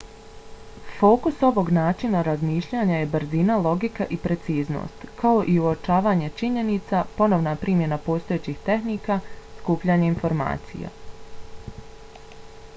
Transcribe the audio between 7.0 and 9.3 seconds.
ponovna primjena postojećih tehnika